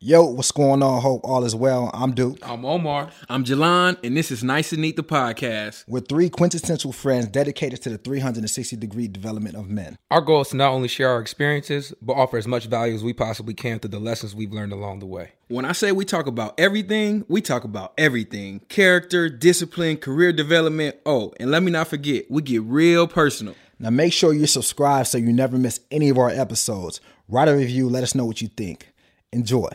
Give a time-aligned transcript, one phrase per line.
[0.00, 1.02] Yo, what's going on?
[1.02, 1.90] Hope all is well.
[1.92, 2.38] I'm Duke.
[2.44, 3.10] I'm Omar.
[3.28, 5.82] I'm Jalon, and this is Nice and Neat, the podcast.
[5.88, 9.98] We're three quintessential friends dedicated to the 360 degree development of men.
[10.12, 13.02] Our goal is to not only share our experiences, but offer as much value as
[13.02, 15.32] we possibly can through the lessons we've learned along the way.
[15.48, 20.94] When I say we talk about everything, we talk about everything character, discipline, career development.
[21.06, 23.56] Oh, and let me not forget, we get real personal.
[23.80, 27.00] Now make sure you're subscribed so you never miss any of our episodes.
[27.28, 28.92] Write a review, let us know what you think.
[29.32, 29.68] Enjoy.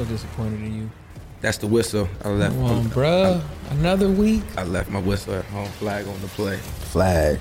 [0.00, 0.90] So disappointed in you.
[1.42, 2.08] That's the whistle.
[2.24, 2.54] I left.
[2.54, 3.42] Come on, bruh.
[3.68, 4.42] Another week.
[4.56, 5.68] I left my whistle at home.
[5.72, 6.56] Flag on the play.
[6.56, 7.38] Flag.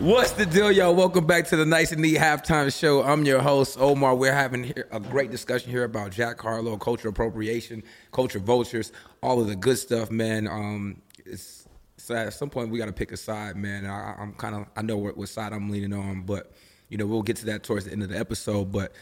[0.00, 0.94] What's the deal, y'all?
[0.94, 3.02] Welcome back to the Nice and Neat Halftime Show.
[3.02, 4.14] I'm your host, Omar.
[4.16, 9.40] We're having here a great discussion here about Jack Harlow, culture appropriation, culture vultures, all
[9.40, 10.46] of the good stuff, man.
[10.46, 13.86] Um, it's, so at some point we got to pick a side, man.
[13.86, 16.52] I, I'm kind of I know what, what side I'm leaning on, but
[16.90, 18.70] you know we'll get to that towards the end of the episode.
[18.72, 18.92] But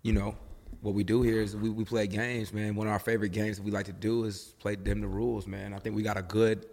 [0.00, 0.36] you know
[0.80, 2.74] what we do here is we, we play games, man.
[2.74, 5.46] One of our favorite games that we like to do is play them the Rules,
[5.46, 5.72] man.
[5.74, 6.66] I think we got a good,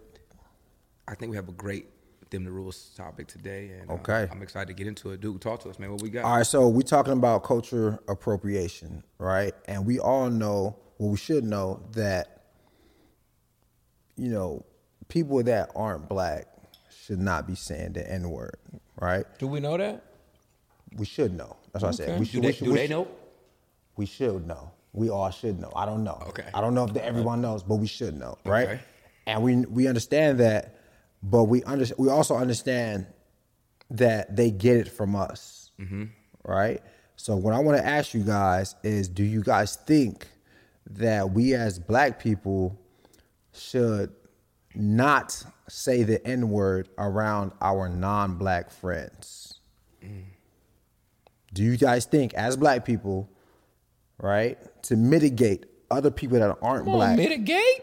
[1.08, 1.86] I think we have a great
[2.30, 3.70] them the Rules topic today.
[3.80, 4.28] And uh, Okay.
[4.30, 5.20] I'm excited to get into it.
[5.20, 5.90] Duke, talk to us, man.
[5.90, 6.24] What we got?
[6.24, 9.54] All right, so we're talking about culture appropriation, right?
[9.66, 12.42] And we all know, well, we should know that,
[14.16, 14.64] you know,
[15.08, 16.46] people that aren't black
[17.04, 18.56] should not be saying the N word,
[19.00, 19.24] right?
[19.38, 20.04] Do we know that?
[20.96, 21.56] We should know.
[21.72, 22.08] That's what I said.
[22.10, 22.18] Okay.
[22.20, 23.08] We do should, they, we should, do we they know?
[23.96, 24.70] We should know.
[24.92, 25.72] We all should know.
[25.74, 26.22] I don't know.
[26.28, 26.44] Okay.
[26.54, 28.68] I don't know if everyone knows, but we should know, right?
[28.68, 28.80] Okay.
[29.26, 30.76] And we we understand that,
[31.22, 33.06] but we under, we also understand
[33.90, 36.04] that they get it from us, Mm-hmm.
[36.44, 36.80] right?
[37.16, 40.26] So what I want to ask you guys is, do you guys think
[40.90, 42.78] that we as black people
[43.52, 44.12] should
[44.74, 49.58] not say the N word around our non-black friends?
[51.52, 53.30] Do you guys think, as black people,
[54.18, 57.82] right, to mitigate other people that aren't Come black, mitigate.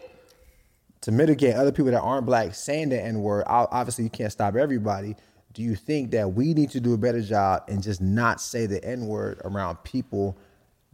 [1.02, 4.56] to mitigate other people that aren't black saying the N word, obviously you can't stop
[4.56, 5.16] everybody.
[5.52, 8.66] Do you think that we need to do a better job and just not say
[8.66, 10.36] the N word around people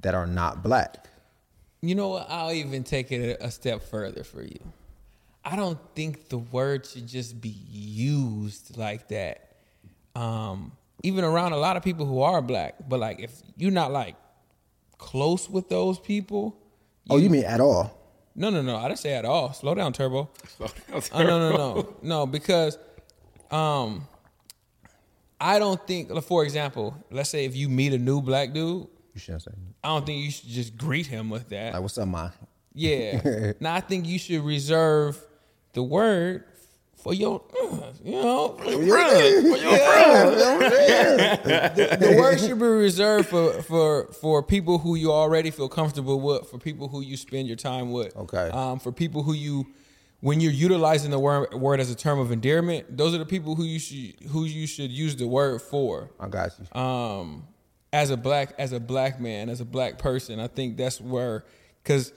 [0.01, 1.07] that are not black?
[1.81, 2.27] You know what?
[2.29, 4.59] I'll even take it a a step further for you.
[5.45, 9.57] I don't think the word should just be used like that.
[10.17, 10.73] Um,
[11.05, 14.17] even around a lot of people who are black, but like if you're not like
[14.99, 16.57] close with those people,
[17.11, 17.95] Oh, you mean at all?
[18.35, 18.77] no, no, no.
[18.77, 19.53] I didn't say at all.
[19.55, 20.29] Slow down, Turbo.
[20.57, 22.27] Slow down, Oh, no, no, no, no.
[22.27, 22.77] Because,
[23.51, 24.07] um,
[25.41, 26.11] I don't think.
[26.25, 29.53] For example, let's say if you meet a new black dude, You shouldn't say.
[29.83, 31.73] I don't think you should just greet him with that.
[31.73, 32.33] Like, what's up, man?
[32.75, 33.53] Yeah.
[33.61, 35.19] now I think you should reserve
[35.73, 36.45] the word
[36.99, 37.43] for your,
[38.05, 39.49] you know, for your friend.
[39.49, 39.79] For your
[41.75, 46.21] the, the word should be reserved for, for for people who you already feel comfortable
[46.21, 48.17] with, for people who you spend your time with.
[48.17, 48.51] Okay.
[48.51, 49.67] Um, for people who you,
[50.21, 53.55] when you're utilizing the word word as a term of endearment, those are the people
[53.55, 56.81] who you should who you should use the word for I got you.
[56.81, 57.47] um,
[57.93, 61.45] as a black as a black man, as a black person, I think that's where
[61.83, 62.13] because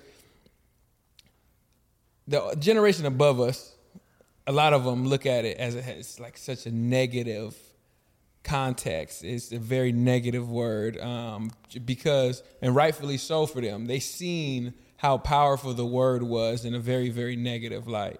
[2.27, 3.75] the generation above us,
[4.47, 7.55] a lot of them look at it as it has like such a negative
[8.43, 9.23] context.
[9.23, 11.51] It's a very negative word um,
[11.85, 16.79] because, and rightfully so for them, they seen how powerful the word was in a
[16.79, 18.19] very very negative light.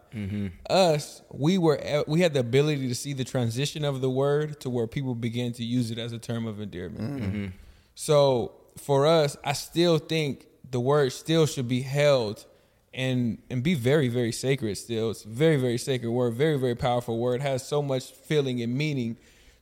[0.70, 4.70] Us, we were we had the ability to see the transition of the word to
[4.70, 7.53] where people began to use it as a term of endearment.
[7.94, 12.46] So for us, I still think the word still should be held
[12.93, 14.78] and and be very very sacred.
[14.78, 17.41] Still, it's very very sacred word, very very powerful word.
[17.41, 19.17] Has so much feeling and meaning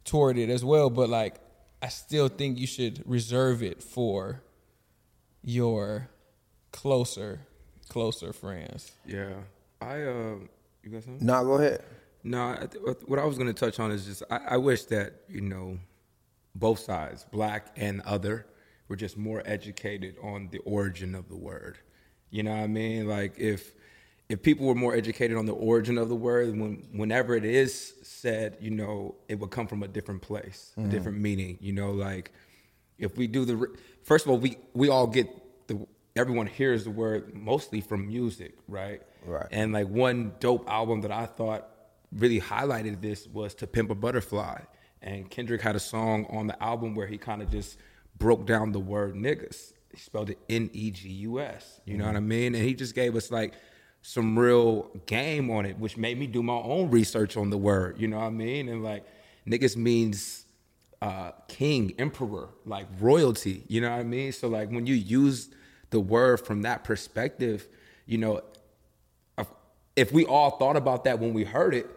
[0.06, 0.90] toward it as well.
[0.90, 1.36] But like,
[1.82, 4.42] I still think you should reserve it for
[5.44, 6.10] your
[6.72, 7.42] closer
[7.90, 8.92] closer friends.
[9.06, 9.34] Yeah.
[9.82, 10.36] I, uh,
[10.84, 11.26] you got something?
[11.26, 11.84] No, go ahead.
[12.24, 14.84] No, I th- what I was going to touch on is just I, I wish
[14.86, 15.80] that you know
[16.54, 18.46] both sides, black and other,
[18.88, 21.78] were just more educated on the origin of the word.
[22.30, 23.08] You know what I mean?
[23.08, 23.74] Like if
[24.30, 27.94] if people were more educated on the origin of the word, when whenever it is
[28.04, 30.90] said, you know, it would come from a different place, a mm-hmm.
[30.90, 31.58] different meaning.
[31.62, 32.32] You know, like
[32.98, 35.28] if we do the first of all, we we all get
[35.68, 39.02] the everyone hears the word mostly from music, right?
[39.26, 39.48] Right.
[39.52, 41.68] And like one dope album that I thought
[42.12, 44.62] really highlighted this was To Pimp a Butterfly.
[45.02, 47.78] And Kendrick had a song on the album where he kind of just
[48.18, 49.74] broke down the word niggas.
[49.92, 51.82] He spelled it N E G U S.
[51.86, 52.56] You know what I mean?
[52.56, 53.54] And he just gave us like
[54.02, 58.00] some real game on it, which made me do my own research on the word.
[58.00, 58.70] You know what I mean?
[58.70, 59.04] And like
[59.48, 60.46] niggas means
[61.02, 63.64] uh, king, emperor, like royalty.
[63.68, 64.32] You know what I mean?
[64.32, 65.50] So like when you use
[65.90, 67.68] the word from that perspective,
[68.06, 68.42] you know,
[69.38, 69.48] if-
[69.96, 71.90] if we all thought about that when we heard it,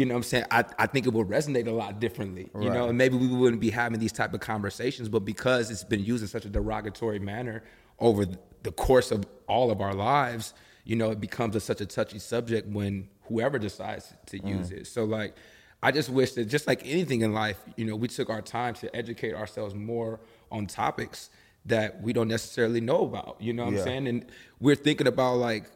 [0.00, 0.44] you know what I'm saying?
[0.50, 2.48] I, I think it would resonate a lot differently.
[2.58, 5.84] You know, and maybe we wouldn't be having these type of conversations, but because it's
[5.84, 7.62] been used in such a derogatory manner
[7.98, 8.24] over
[8.62, 10.54] the course of all of our lives,
[10.84, 14.48] you know, it becomes a, such a touchy subject when whoever decides to mm.
[14.56, 14.86] use it.
[14.86, 15.34] So like
[15.82, 18.72] I just wish that just like anything in life, you know, we took our time
[18.76, 20.18] to educate ourselves more
[20.50, 21.28] on topics
[21.66, 23.36] that we don't necessarily know about.
[23.38, 23.80] You know what Yeah.
[23.80, 24.08] I'm saying?
[24.08, 24.26] And
[24.60, 25.70] we're thinking about like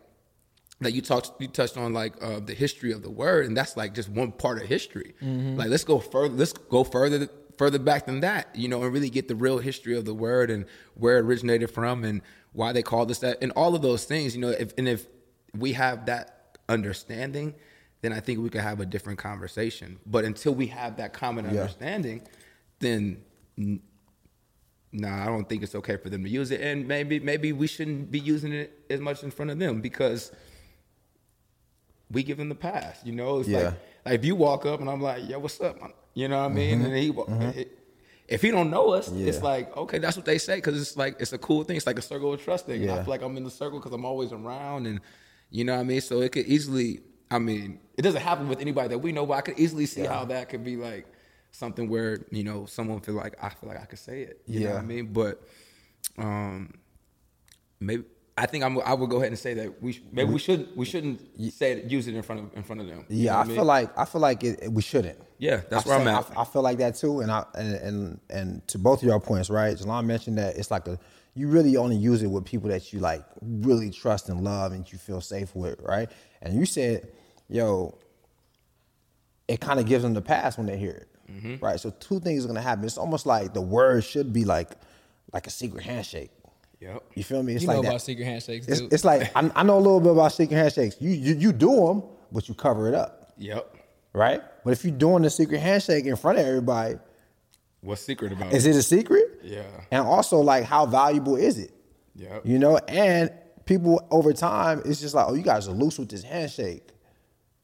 [0.80, 3.76] that you talked you touched on like uh, the history of the word and that's
[3.76, 5.14] like just one part of history.
[5.56, 9.08] Like let's go further let's go further further back than that you know and really
[9.10, 12.20] get the real history of the word and where it originated from and
[12.52, 15.06] why they called us that and all of those things you know if and if
[15.56, 17.54] we have that understanding
[18.02, 19.98] then i think we could have a different conversation.
[20.04, 22.22] But until we have that common understanding
[22.80, 23.22] then
[23.56, 23.80] n-
[24.92, 27.66] nah, I don't think it's okay for them to use it, and maybe maybe we
[27.66, 30.32] shouldn't be using it as much in front of them because
[32.10, 33.00] we give them the pass.
[33.04, 33.58] You know, it's Yeah.
[33.58, 33.74] like
[34.06, 35.76] like if you walk up and I'm like, "Yo, what's up?"
[36.14, 36.82] You know what I mean?
[36.82, 37.78] And he, wa- it-
[38.28, 41.16] if he don't know us, it's like okay, that's what they say because it's like
[41.20, 41.76] it's a cool thing.
[41.76, 42.82] It's like a circle of trust thing.
[42.82, 43.02] And I Yeah.
[43.04, 45.00] feel like I'm in the circle because I'm always around, and
[45.50, 46.00] you know what I mean.
[46.00, 47.00] So it could easily.
[47.30, 50.02] I mean, it doesn't happen with anybody that we know, but I could easily see
[50.04, 51.06] how that could be like
[51.50, 54.40] something where you know someone feel like I feel like I could say it.
[54.46, 55.06] You know what I mean?
[55.12, 55.42] But
[56.18, 56.74] um,
[57.80, 58.04] maybe
[58.36, 60.84] I think I'm, I would go ahead and say that we maybe we should we
[60.84, 61.20] shouldn't
[61.52, 63.04] say it, use it in front of in front of them.
[63.08, 65.18] Yeah, know I what feel like I feel like it, it- we shouldn't.
[65.38, 66.36] Yeah, that's I where I'm at.
[66.36, 69.20] I, I feel like that too, and I and and, and to both of your
[69.20, 69.76] points, right?
[69.76, 70.98] Jalon mentioned that it's like a
[71.34, 74.90] you really only use it with people that you like really trust and love and
[74.92, 76.08] you feel safe with, right?
[76.42, 77.08] And you said,
[77.48, 77.96] yo,
[79.48, 81.64] it kind of gives them the pass when they hear it, Mm-hmm.
[81.64, 81.80] right?
[81.80, 82.84] So two things are gonna happen.
[82.84, 84.70] It's almost like the word should be like
[85.32, 86.30] like a secret handshake.
[86.84, 87.02] Yep.
[87.14, 87.54] You feel me?
[87.54, 87.88] It's you like know that.
[87.88, 88.92] about secret handshakes, It's, dude.
[88.92, 90.96] it's like I, I know a little bit about secret handshakes.
[91.00, 93.74] You, you you do them, but you cover it up, Yep.
[94.12, 94.42] right?
[94.64, 96.96] But if you're doing the secret handshake in front of everybody,
[97.80, 98.70] What's secret about is it?
[98.70, 99.40] it a secret?
[99.42, 99.62] Yeah.
[99.90, 101.70] And also, like, how valuable is it?
[102.16, 102.42] Yep.
[102.46, 103.30] You know, and
[103.66, 106.88] people over time, it's just like, oh, you guys are loose with this handshake.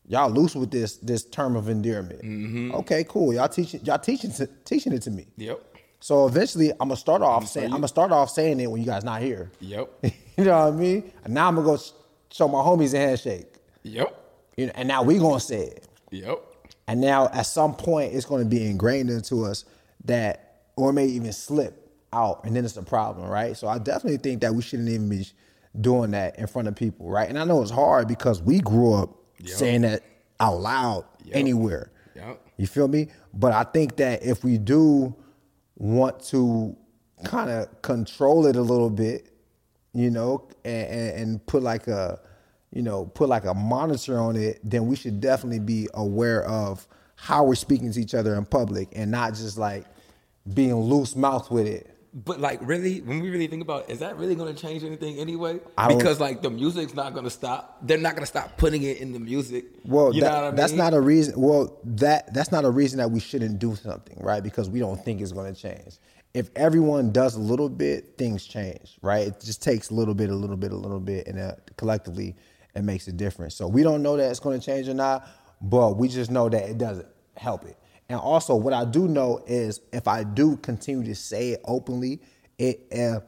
[0.06, 2.20] Y'all loose with this this term of endearment.
[2.22, 2.74] Mm-hmm.
[2.74, 3.32] Okay, cool.
[3.32, 4.32] Y'all teaching y'all teaching
[4.64, 5.26] teaching it to me.
[5.36, 5.69] Yep.
[6.00, 8.86] So eventually, I'm gonna start off saying I'm gonna start off saying it when you
[8.86, 9.50] guys not here.
[9.60, 9.90] Yep.
[10.02, 11.12] you know what I mean?
[11.24, 11.90] And now I'm gonna go sh-
[12.30, 13.54] show my homies a handshake.
[13.82, 14.16] Yep.
[14.56, 15.86] You know, and now we gonna say it.
[16.10, 16.42] Yep.
[16.88, 19.66] And now at some point it's gonna be ingrained into us
[20.06, 21.76] that or may even slip
[22.12, 23.56] out and then it's a problem, right?
[23.56, 25.26] So I definitely think that we shouldn't even be
[25.80, 27.28] doing that in front of people, right?
[27.28, 29.10] And I know it's hard because we grew up
[29.44, 30.02] saying that
[30.40, 31.92] out loud anywhere.
[32.16, 32.40] Yep.
[32.56, 33.08] You feel me?
[33.34, 35.14] But I think that if we do
[35.80, 36.76] want to
[37.24, 39.32] kind of control it a little bit,
[39.94, 42.20] you know, and, and, put like a,
[42.70, 46.86] you know, put like a monitor on it, then we should definitely be aware of
[47.16, 49.86] how we're speaking to each other in public and not just like
[50.52, 51.96] being loose mouth with it.
[52.12, 54.82] But like, really, when we really think about, it, is that really going to change
[54.82, 55.60] anything anyway?
[55.88, 57.78] Because like the music's not going to stop.
[57.82, 59.66] They're not going to stop putting it in the music.
[59.84, 60.56] Well, you that- know what I mean?
[60.56, 61.40] that's not a reason.
[61.40, 64.42] Well, that that's not a reason that we shouldn't do something, right?
[64.42, 65.98] Because we don't think it's going to change.
[66.34, 69.28] If everyone does a little bit, things change, right?
[69.28, 72.36] It just takes a little bit, a little bit, a little bit, and uh, collectively,
[72.74, 73.54] it makes a difference.
[73.54, 75.28] So we don't know that it's going to change or not,
[75.60, 77.76] but we just know that it doesn't help it.
[78.10, 82.20] And also, what I do know is if I do continue to say it openly,
[82.58, 82.86] it.
[82.92, 83.20] Uh,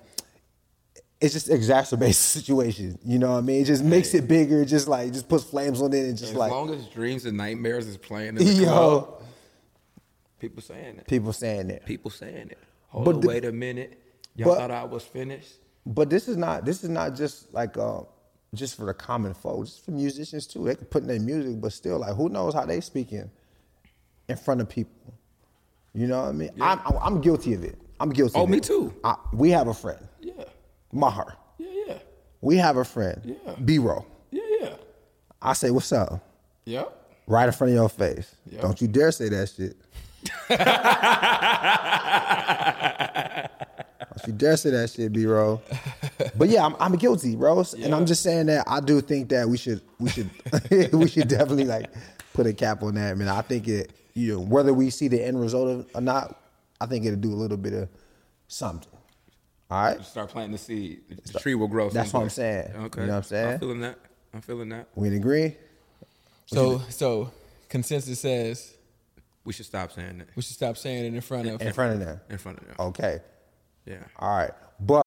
[1.21, 2.99] it just exacerbates the situation.
[3.05, 3.63] You know what I mean?
[3.63, 4.65] It just makes it bigger.
[4.65, 7.37] Just like just puts flames on it and just as like long as dreams and
[7.37, 8.65] nightmares is playing in the Yo.
[8.67, 9.23] club,
[10.41, 11.07] people saying it.
[11.07, 11.87] people saying it.
[11.87, 12.59] People saying it.
[12.89, 14.03] Hold But on, the- wait a minute.
[14.35, 15.53] Y'all but- thought I was finished.
[15.87, 18.01] But this is not this is not just like uh
[18.53, 20.65] just for the common folks, Just for musicians too.
[20.65, 23.31] They can put in their music, but still like who knows how they speaking
[24.29, 25.15] in front of people.
[25.95, 26.51] You know what I mean?
[26.61, 27.79] I'm, I'm I'm guilty of it.
[28.01, 28.35] I'm guilty.
[28.37, 28.63] Oh, me it.
[28.65, 28.93] too.
[29.05, 30.33] I, we have a friend, Yeah.
[30.93, 31.37] Mahar.
[31.59, 31.99] Yeah, yeah.
[32.41, 33.55] We have a friend, Yeah.
[33.65, 34.07] B-Roll.
[34.31, 34.75] Yeah, yeah.
[35.41, 36.21] I say, what's up?
[36.65, 36.99] Yep.
[37.27, 38.35] Right in front of your face.
[38.51, 38.63] Yeah.
[38.63, 39.77] Don't you dare say that shit.
[44.17, 45.63] Don't you dare say that shit, B-Roll.
[46.37, 47.65] but yeah, I'm, I'm guilty, bro.
[47.77, 47.87] Yeah.
[47.87, 50.31] And I'm just saying that I do think that we should we should
[50.93, 51.91] we should definitely like
[52.35, 53.29] put a cap on that, man.
[53.29, 56.39] I think it you know whether we see the end result of, or not,
[56.81, 57.89] I think it'll do a little bit of
[58.49, 58.89] something.
[59.71, 61.01] All right, Start planting the seed.
[61.33, 61.89] The tree will grow.
[61.89, 62.73] That's what I'm saying.
[62.77, 63.01] Okay.
[63.03, 63.53] You know what I'm saying?
[63.55, 63.99] I'm feeling that.
[64.35, 64.89] I'm feeling that.
[64.95, 65.57] we in agree.
[66.47, 67.31] So so
[67.71, 68.75] consensus says
[69.45, 71.63] We should stop saying that we should stop saying it in front of.
[71.63, 72.21] in front of them.
[72.29, 72.77] in front of them.
[72.79, 73.21] Okay,
[73.87, 73.97] Yeah.
[74.19, 75.07] all right, but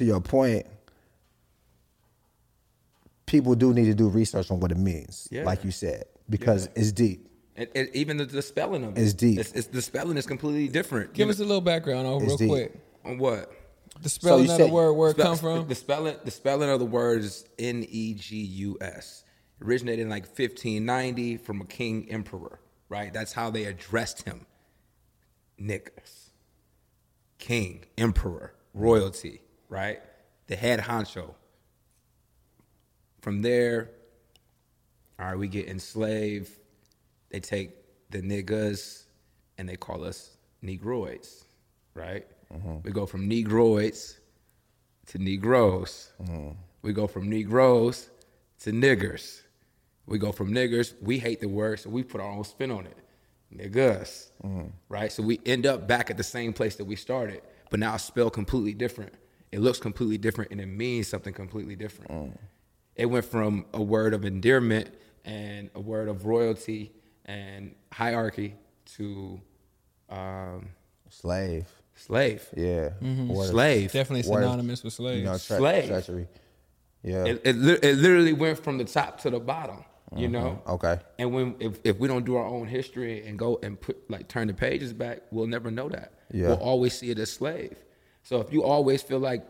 [0.00, 0.64] To your point,
[3.26, 5.44] people do need to do research on what it means, Yeah.
[5.44, 7.28] like you said, because it's deep.
[7.54, 8.96] And, and even the, the spelling of.
[8.96, 9.38] It's deep.
[9.38, 11.12] It's, it's- the spelling is completely different.
[11.12, 12.48] Give You us a little background on real deep.
[12.48, 12.80] quick.
[13.04, 13.52] on what?
[14.00, 15.68] The spelling you of the said- word where it come from.
[15.68, 19.24] The spelling the spelling of the word is N E G U S.
[19.62, 23.12] Originated in like 1590 from a king emperor, right?
[23.12, 24.46] That's how they addressed him.
[25.60, 26.30] Niggas.
[27.36, 30.00] King, emperor, royalty, right?
[30.48, 31.34] The head honcho.
[33.22, 33.90] From there,
[35.18, 36.50] all right, we get enslaved.
[37.30, 37.70] They take
[38.10, 39.04] the niggas
[39.56, 41.44] and they call us negroids,
[41.94, 42.26] right?
[42.52, 42.76] Mm-hmm.
[42.82, 44.16] We go from negroids
[45.06, 46.12] to Negroes.
[46.22, 46.50] Mm-hmm.
[46.82, 48.10] We go from Negroes
[48.60, 49.42] to niggers.
[50.06, 52.86] We go from niggers, we hate the word, so we put our own spin on
[52.86, 52.96] it.
[53.54, 54.30] Niggas.
[54.44, 54.68] Mm-hmm.
[54.88, 55.12] Right?
[55.12, 58.04] So we end up back at the same place that we started, but now it's
[58.04, 59.12] spelled completely different.
[59.52, 62.10] It looks completely different and it means something completely different.
[62.10, 62.38] Mm.
[62.96, 64.90] It went from a word of endearment
[65.24, 66.92] and a word of royalty
[67.24, 68.54] and hierarchy
[68.96, 69.40] to
[70.08, 70.70] um,
[71.08, 72.48] Slave, slave.
[72.56, 73.28] yeah, mm-hmm.
[73.28, 73.92] Word of- Slave.
[73.92, 75.18] Definitely word- synonymous with slaves.
[75.18, 75.86] you know, tre- Slave.
[75.88, 76.28] treachery.
[77.02, 80.32] Yeah, It, it, li- it literally went from the top to the bottom, you mm-hmm.
[80.32, 80.62] know?
[80.68, 80.98] okay.
[81.18, 84.28] And when if, if we don't do our own history and go and put like
[84.28, 86.12] turn the pages back, we'll never know that.
[86.32, 86.48] Yeah.
[86.48, 87.76] We'll always see it as slave.
[88.22, 89.44] So if you always feel like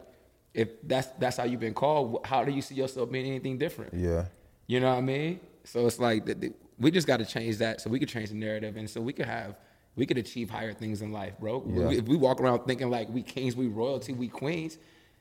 [0.55, 3.95] if that's that's how you've been called, how do you see yourself being anything different?
[3.95, 4.27] yeah,
[4.67, 5.41] You know what I mean?
[5.65, 8.31] So it's like th- th- we just got to change that so we could change
[8.31, 9.57] the narrative and so we could have
[9.97, 11.65] we could achieve higher things in life, bro.
[11.69, 11.91] Yeah.
[11.91, 14.79] If we walk around thinking like we kings, we royalty, we queens,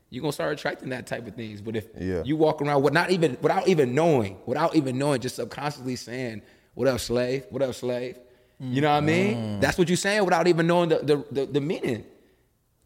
[0.09, 1.59] you're gonna start attracting that type of things.
[1.61, 2.23] But if Yeah.
[2.23, 6.41] you walk around with not even without even knowing, without even knowing, just subconsciously saying,
[6.75, 7.45] "What up, slave?
[7.49, 8.17] What up, slave?"
[8.61, 9.35] You know what I mean?
[9.37, 9.61] Mm.
[9.61, 12.05] That's what you're saying without even knowing the the, the, the meaning.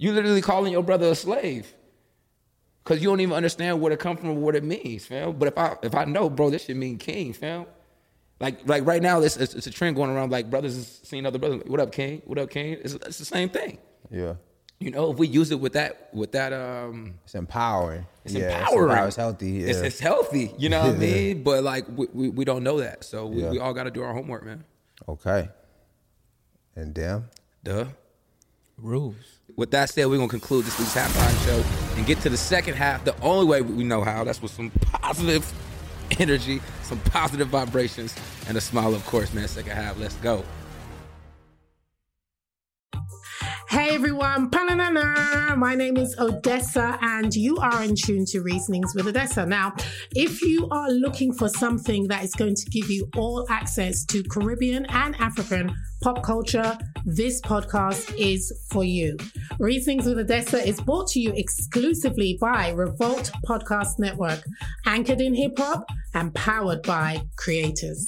[0.03, 1.74] You literally calling your brother a slave.
[2.83, 5.31] Cause you don't even understand where it come from or what it means, fam.
[5.39, 7.65] But if I if I know, bro, this should mean king, fam.
[8.41, 10.29] Like like right now, it's, it's, it's a trend going around.
[10.33, 11.62] Like brothers is seeing other brothers.
[11.65, 12.22] What up, king?
[12.25, 12.74] What up, king?
[12.81, 13.77] It's, it's the same thing.
[14.12, 14.33] yeah.
[14.79, 18.05] You know, if we use it with that with that um, It's empowering.
[18.25, 19.07] it's yeah, empowering.
[19.07, 19.51] It's, healthy.
[19.51, 19.67] Yeah.
[19.67, 20.53] It's, it's healthy.
[20.57, 21.43] You know what I mean?
[21.43, 23.51] But like we, we, we don't know that, so we, Yeah.
[23.51, 24.65] we all got to do our homework, man.
[25.07, 25.48] okay.
[26.75, 27.29] And damn,
[27.63, 27.86] Duh.
[28.77, 29.39] Rules.
[29.55, 31.63] With that said, we're gonna conclude this week's halftime show
[31.95, 34.24] and get to the second half the only way we know how.
[34.24, 35.51] That's with some positive
[36.19, 38.15] energy, some positive vibrations,
[38.48, 39.48] and a smile, of course, man.
[39.48, 40.43] Second half, let's go.
[43.69, 44.50] Hey everyone,
[44.93, 49.43] My name is Odessa and you are in tune to Reasonings with Odessa.
[49.43, 49.73] Now,
[50.12, 54.23] if you are looking for something that is going to give you all access to
[54.23, 59.17] Caribbean and African pop culture, this podcast is for you.
[59.59, 64.43] Reasonings with Odessa is brought to you exclusively by Revolt Podcast Network,
[64.85, 68.07] anchored in hip hop and powered by creators.